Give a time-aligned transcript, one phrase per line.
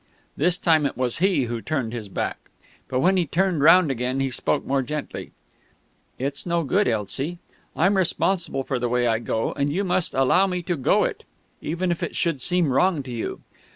[0.35, 2.49] This time it was he who turned his back.
[2.87, 5.31] But when he turned round again he spoke more gently.
[6.17, 7.37] "It's no good, Elsie.
[7.75, 11.23] I'm responsible for the way I go, and you must allow me to go it
[11.61, 13.41] even if it should seem wrong to you.